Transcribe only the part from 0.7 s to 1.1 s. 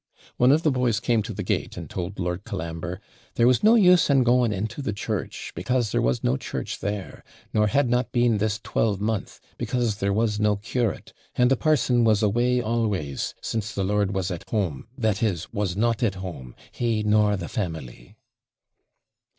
boys